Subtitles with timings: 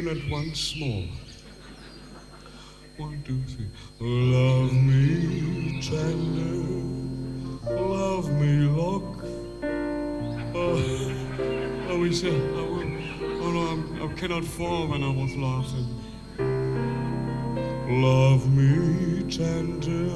[0.00, 1.04] pregnant once more.
[2.98, 3.66] One, two, three.
[4.00, 6.62] Love me tender,
[7.82, 9.24] love me look.
[10.54, 12.84] Oh, oh we said, oh, oh,
[13.42, 15.88] oh no, I'm, I cannot form and I was laughing.
[18.00, 20.10] Love me tender,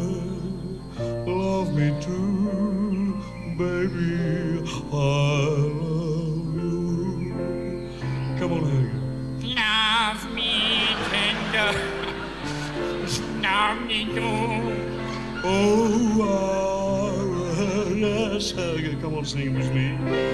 [1.29, 3.17] love me too,
[3.59, 4.63] baby.
[4.93, 5.92] I
[14.15, 14.59] Oh,
[15.45, 16.19] Oh,
[18.77, 20.32] our, come on, sing with me.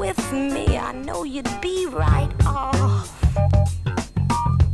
[0.00, 3.12] with me, I know you'd be right off.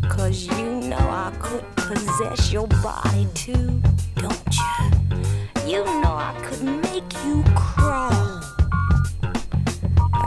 [0.08, 3.82] Cause you know I could possess your body too,
[4.14, 5.72] don't you?
[5.72, 8.40] You know I could make you crawl.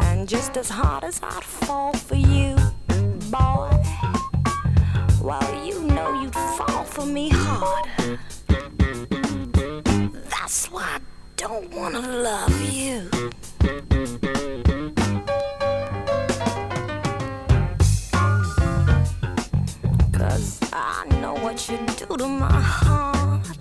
[0.04, 2.58] And just as hard as I'd fall for you,
[3.32, 3.72] boy,
[5.22, 8.20] well, you know you'd fall for me harder.
[10.30, 11.00] That's why I
[11.38, 13.10] don't wanna love you.
[21.30, 23.58] know what you do to my heart.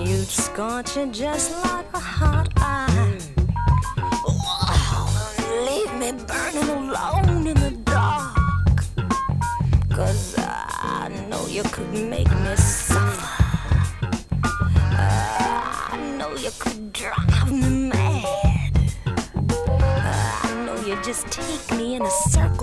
[0.00, 3.18] You scorch it just like a hot iron.
[5.66, 8.78] Leave me burning alone in the dark.
[9.90, 13.44] Cause I know you could make me suffer.
[15.92, 18.74] I know you could drive me mad.
[20.46, 22.61] I know you just take me in a circle.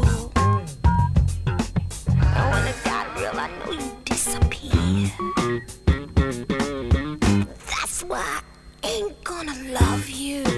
[9.40, 10.49] wanna love you.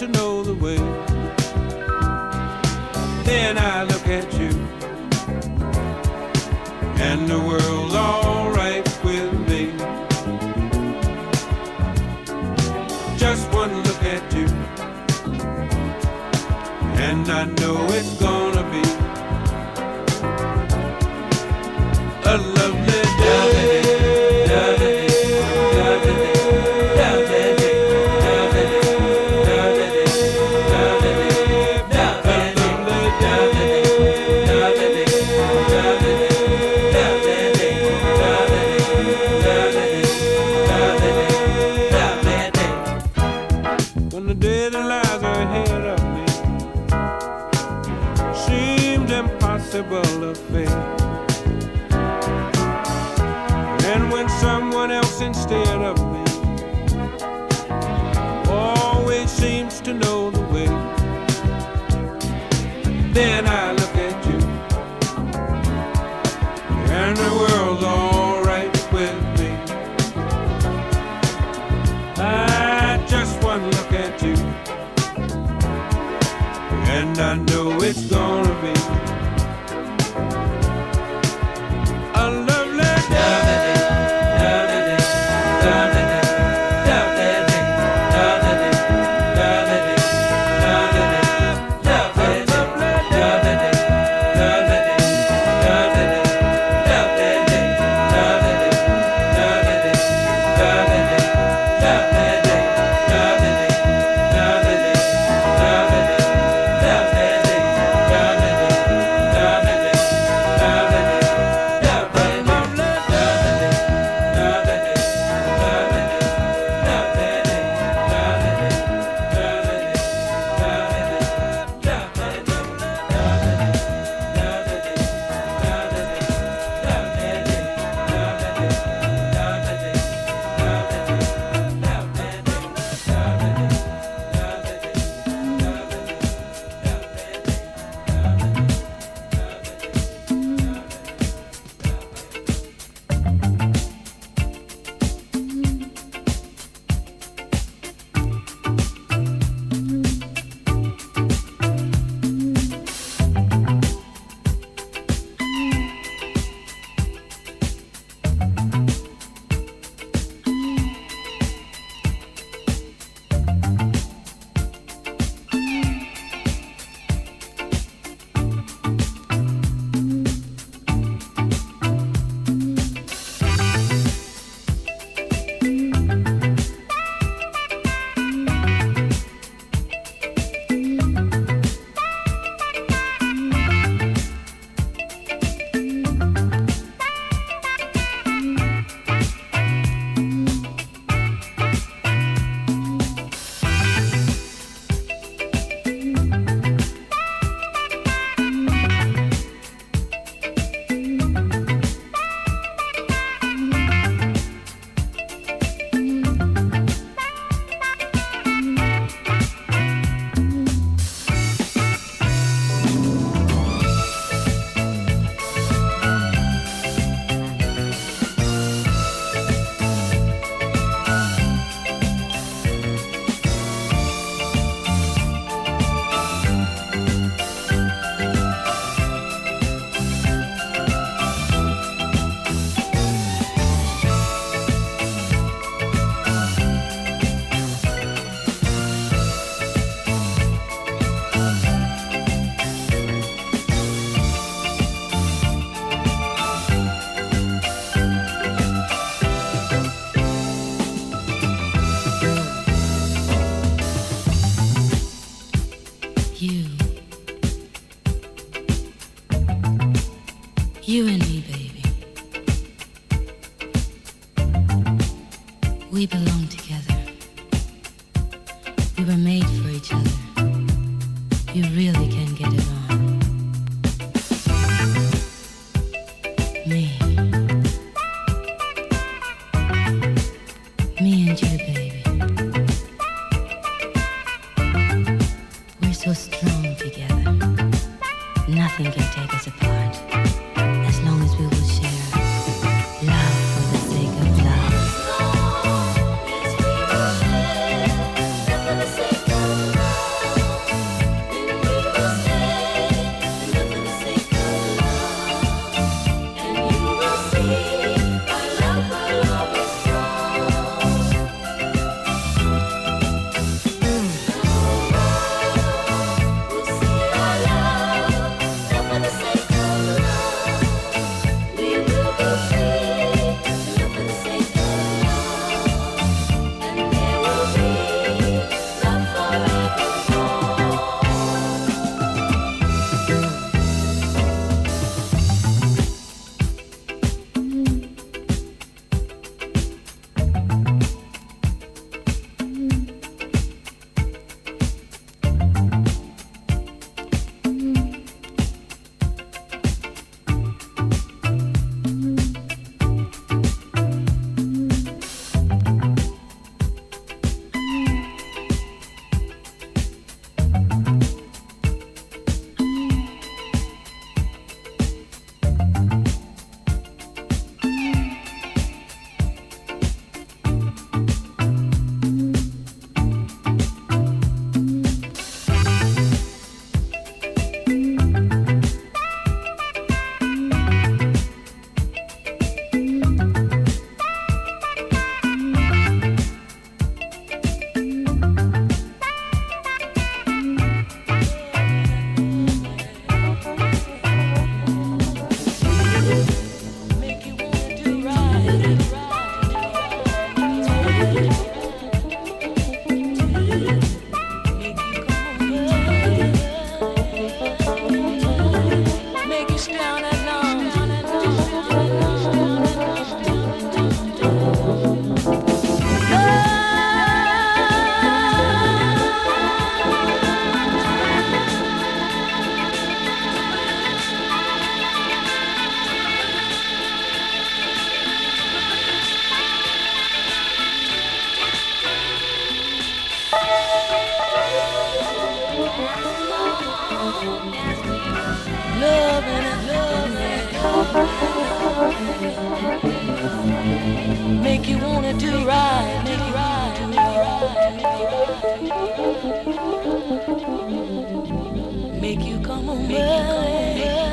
[0.00, 1.09] To know the way.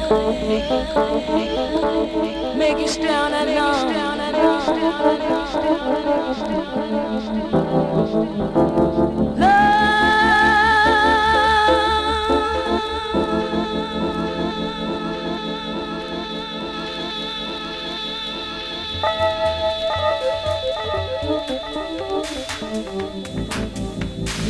[0.10, 0.22] Make
[2.80, 3.48] it down and.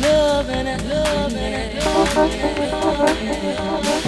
[0.00, 1.74] love and love and
[3.58, 4.07] love.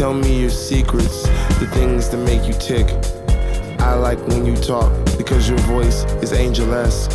[0.00, 1.24] Tell me your secrets,
[1.60, 2.88] the things that make you tick.
[3.80, 7.10] I like when you talk because your voice is angel-esque.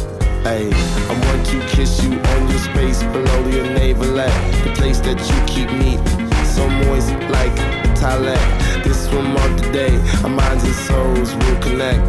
[0.46, 4.30] Hey, I want to kiss you on your space below your navelette,
[4.64, 5.98] the place that you keep me
[6.46, 7.56] so moist like
[7.98, 8.38] toilet.
[8.84, 12.06] This will mark the day our minds and souls will connect.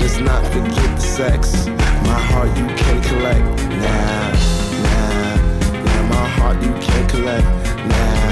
[0.00, 1.68] Let's not forget the sex.
[2.10, 3.46] My heart you can collect.
[3.84, 4.32] Nah,
[4.82, 5.36] nah,
[5.86, 6.02] nah.
[6.10, 7.46] My heart you can collect.
[7.86, 8.27] Nah,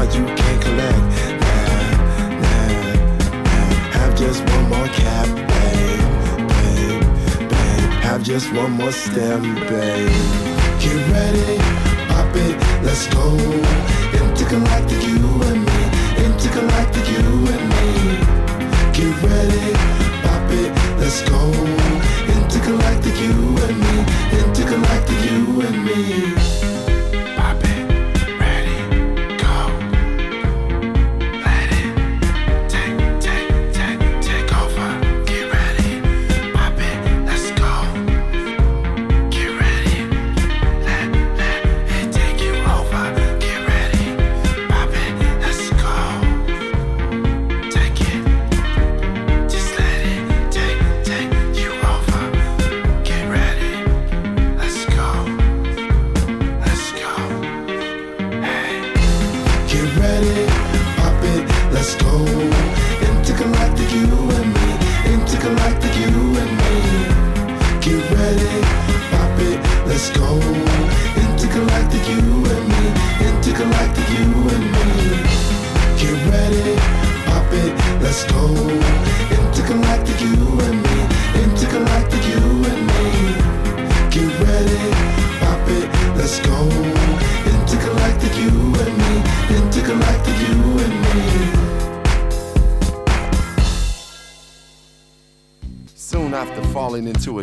[0.00, 0.98] you can't collect.
[1.42, 2.68] Nah, nah,
[3.44, 3.68] nah.
[3.96, 6.12] Have just one more cap, babe,
[6.48, 7.04] babe,
[7.50, 7.90] babe.
[8.02, 10.10] Have just one more stem, babe.
[10.80, 11.58] Get ready,
[12.08, 13.36] pop it, let's go.
[14.20, 15.80] Intergalactic, you and me.
[16.24, 17.86] Intergalactic, you and me.
[18.96, 19.72] Get ready,
[20.24, 21.52] pop it, let's go.
[22.36, 23.34] Intergalactic, you
[23.66, 23.94] and me.
[24.40, 26.91] Intergalactic, you and me.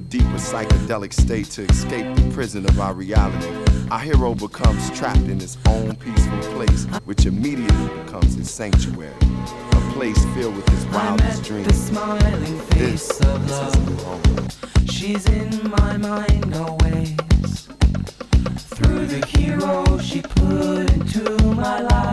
[0.10, 3.48] Deeper psychedelic state to escape the prison of our reality,
[3.92, 9.14] our hero becomes trapped in his own peaceful place, which immediately becomes his sanctuary,
[9.72, 11.76] a place filled with his wildest The dreams.
[11.76, 14.90] smiling This face of is his new love.
[14.90, 17.16] She's in my mind always.
[18.74, 22.09] Through the hero she put into my life,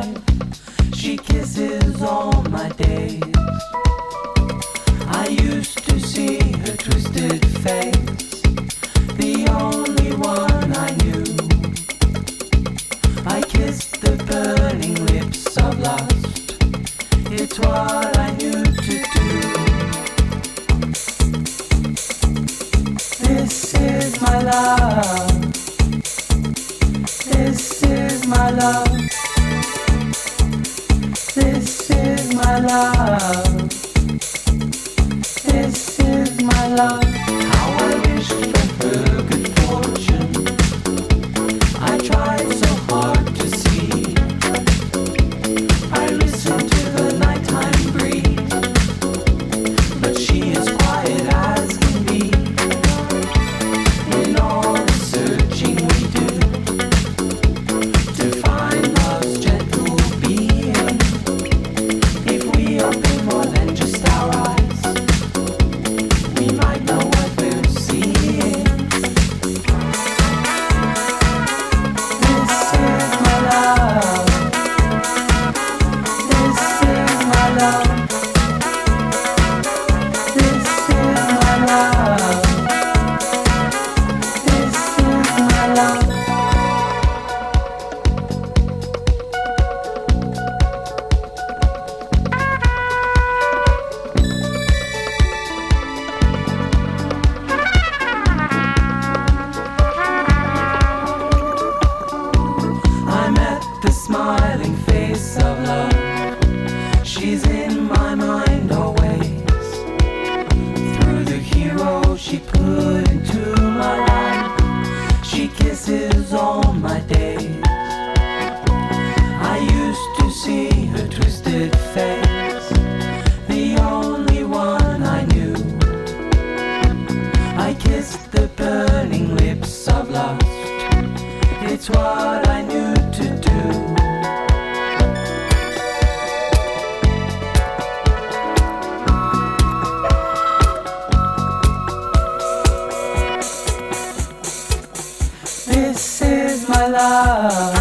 [146.87, 147.75] my love.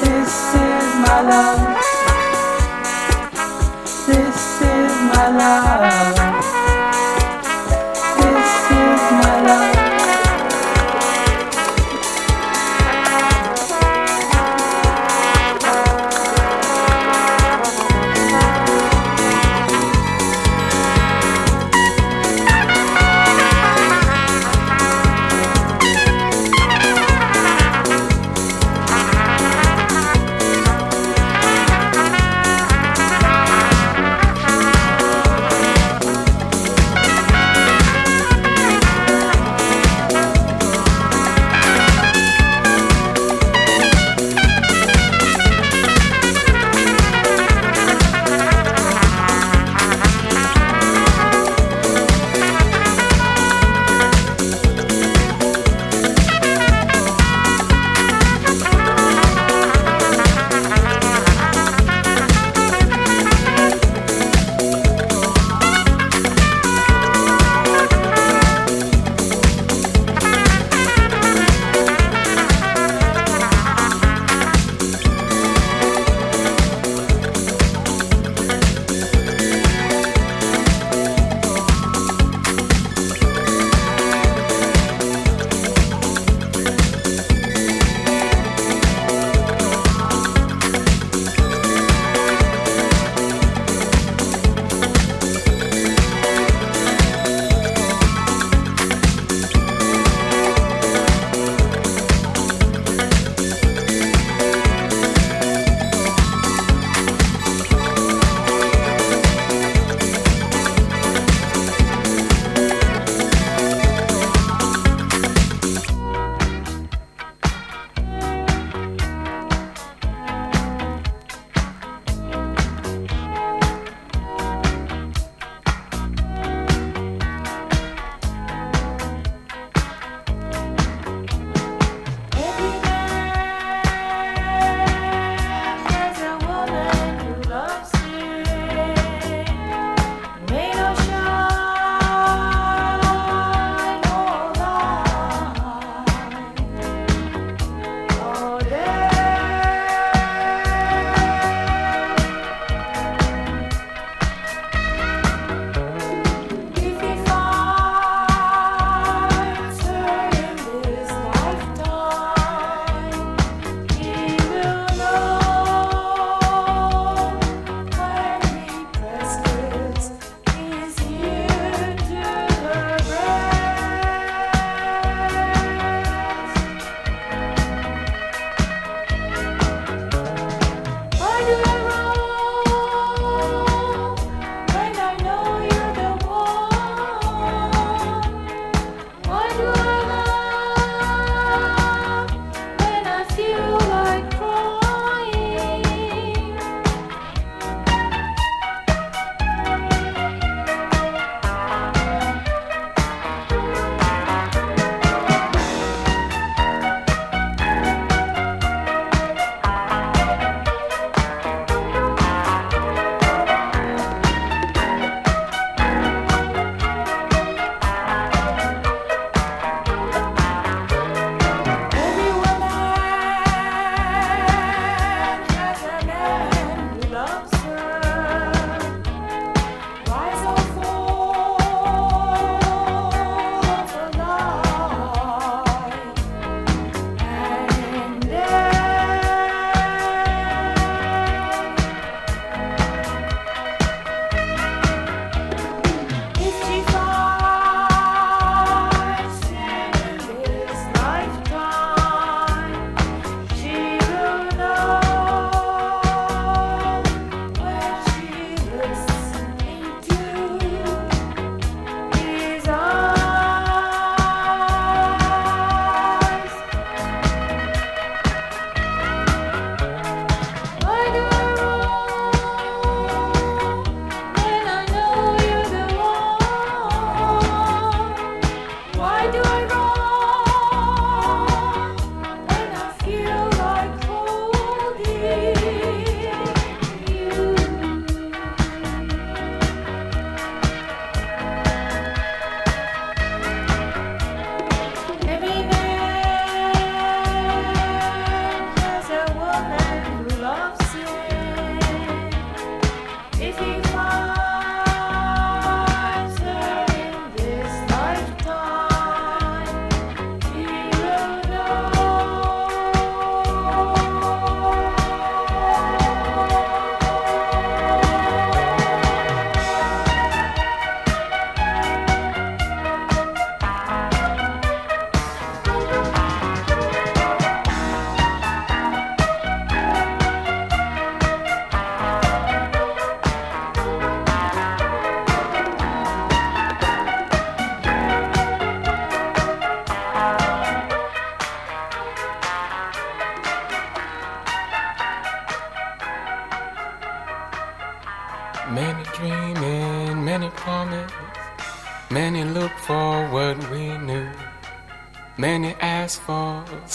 [0.00, 1.69] This is my love.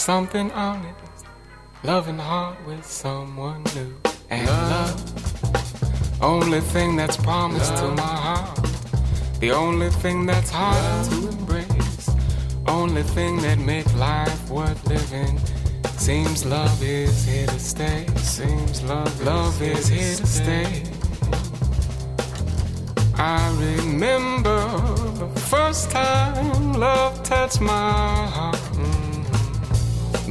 [0.06, 1.26] Something honest,
[1.82, 3.92] loving heart with someone new.
[4.30, 8.60] And love, only thing that's promised to my heart,
[9.40, 12.08] the only thing that's hard to embrace,
[12.68, 15.40] only thing that make life worth living.
[15.98, 18.06] Seems love is here to stay.
[18.18, 20.84] Seems love, love is here to stay.
[23.16, 24.60] I remember
[25.18, 28.55] the first time love touched my heart.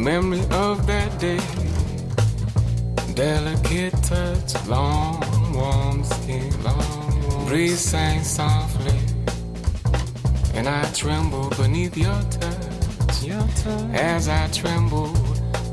[0.06, 1.40] Memory of that day.
[3.16, 5.20] Delicate touch, long,
[5.52, 9.00] warm skin, long, warm breeze sang softly,
[10.54, 13.24] and I trembled beneath your touch.
[13.24, 13.96] Your touch.
[13.96, 15.18] As I trembled,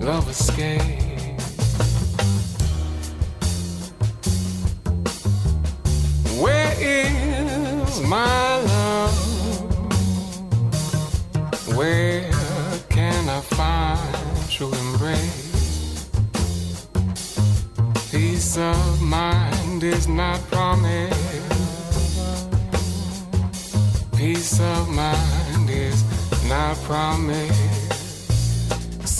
[0.00, 1.01] love escaped.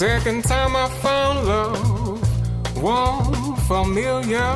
[0.02, 4.52] Second time I found love, warm, familiar.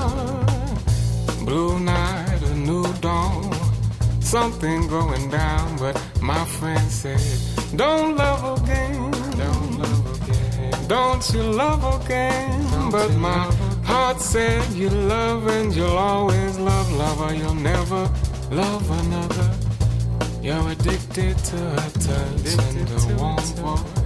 [1.45, 3.55] Blue night, a new dawn,
[4.19, 5.77] something going down.
[5.77, 7.21] But my friend said,
[7.77, 12.91] Don't love again, don't love again, don't you love again.
[12.91, 13.45] but my
[13.85, 17.33] heart said, You love and you'll always love, lover.
[17.33, 18.11] You'll never
[18.51, 19.49] love another.
[20.43, 24.06] You're addicted to her touch and the warm voice.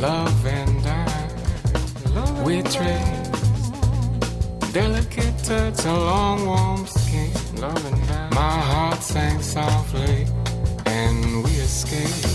[0.00, 3.32] Love and I, we trade.
[4.72, 7.32] Delicate touch, a long warm skin.
[7.60, 8.34] Love and.
[8.34, 10.26] My heart sang softly,
[10.86, 12.26] and we escaped.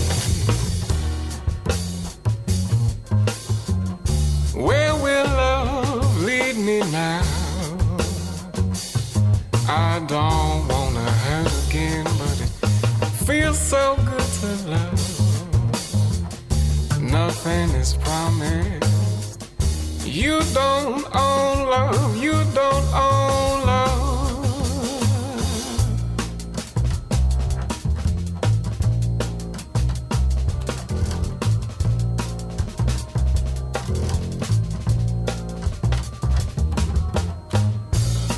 [4.53, 7.23] Where will love lead me now?
[9.69, 12.49] I don't wanna hurt again, but it
[13.25, 15.02] feels so good to love.
[17.13, 19.45] Nothing is promised.
[20.03, 24.13] You don't own love, you don't own love.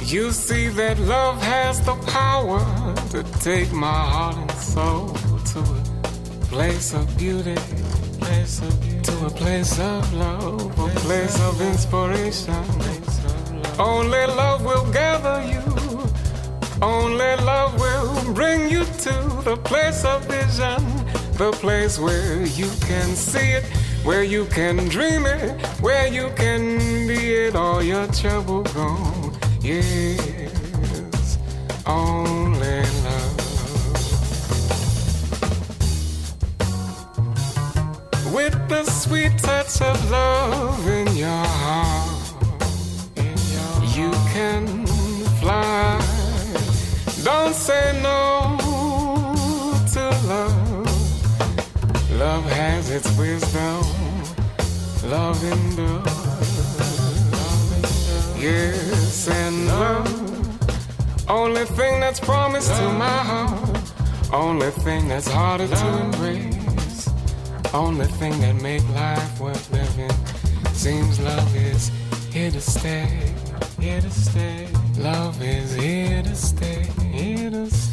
[0.06, 2.60] You see that love has the power
[3.12, 5.14] to take my heart and soul
[5.54, 7.56] to a place of beauty,
[8.46, 12.64] place to a place of love, a place of inspiration.
[13.80, 15.64] Only love will gather you.
[16.82, 19.14] Only love will bring you to
[19.44, 20.84] the place of vision,
[21.38, 23.64] the place where you can see it,
[24.04, 26.78] where you can dream it, where you can
[27.08, 29.34] be it, all your trouble gone.
[29.62, 31.38] Yes,
[31.88, 32.35] only
[38.70, 42.34] the sweet touch of love in your heart,
[43.96, 44.86] you can
[45.40, 46.00] fly.
[47.24, 48.58] Don't say no
[49.94, 50.88] to love.
[52.20, 53.84] Love has its wisdom.
[55.10, 56.06] Love endures.
[58.42, 61.30] Yes, and love.
[61.30, 63.80] Only thing that's promised to my heart.
[64.34, 66.55] Only thing that's harder to embrace.
[67.76, 70.10] Only thing that make life worth living.
[70.74, 71.92] Seems love is
[72.32, 73.34] here to stay.
[73.78, 74.70] Here to stay.
[74.98, 76.84] Love is here to stay.
[77.12, 77.85] Here to stay.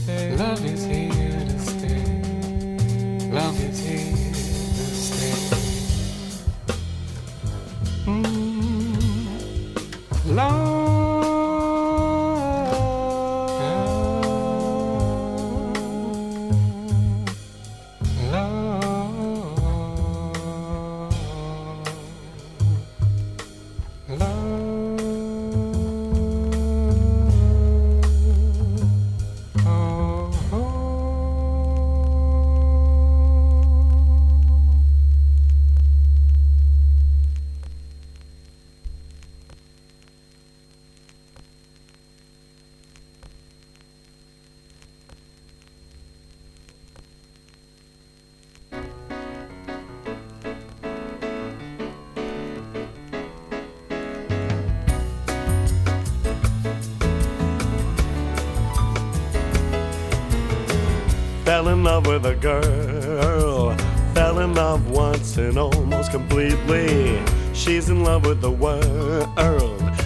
[61.83, 63.77] In love with a girl.
[64.15, 67.21] Fell in love once and almost completely.
[67.55, 69.29] She's in love with the world.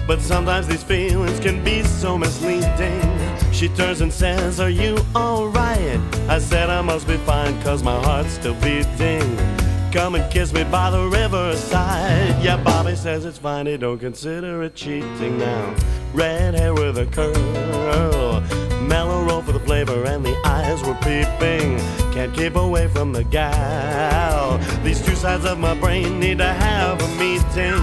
[0.06, 3.02] But sometimes these feelings can be so misleading.
[3.52, 6.00] She turns and says, Are you alright?
[6.30, 9.36] I said, I must be fine, cause my heart's still beating.
[9.92, 12.42] Come and kiss me by the riverside.
[12.42, 15.76] Yeah, Bobby says it's fine, he don't consider it cheating now.
[16.14, 18.65] Red hair with a curl.
[20.76, 21.78] Eyes were peeping.
[22.12, 24.58] Can't keep away from the gal.
[24.82, 27.76] These two sides of my brain need to have a meeting.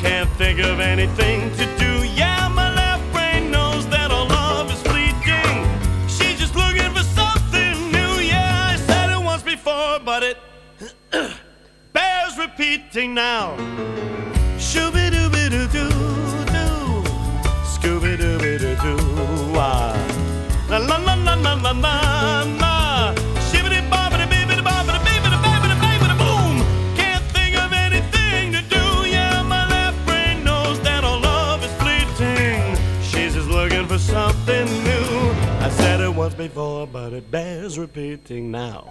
[0.00, 2.06] Can't think of anything to do.
[2.14, 5.64] Yeah, my left brain knows that our love is fleeting.
[6.08, 8.22] She's just looking for something new.
[8.22, 10.38] Yeah, I said it once before, but it
[11.92, 13.56] bears repeating now.
[14.58, 15.95] Shooby dooby doo doo doo.
[36.96, 38.88] But it bears repeating now.